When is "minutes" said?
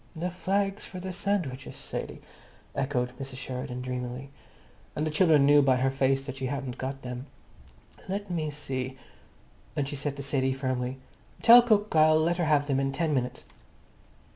13.13-13.43